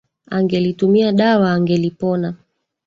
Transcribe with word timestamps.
Angelitumia 0.31 1.11
dawa 1.11 1.51
angelipona. 1.53 2.35